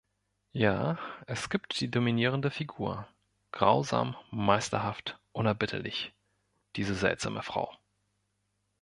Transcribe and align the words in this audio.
Ja, 0.53 0.97
es 1.27 1.49
gibt 1.51 1.79
die 1.79 1.91
dominierende 1.91 2.49
Figur- 2.49 3.07
grausam, 3.51 4.15
meisterhaft, 4.31 5.19
unerbittlich- 5.31 6.11
diese 6.75 6.95
seltsame 6.95 7.43
Frau. 7.43 7.71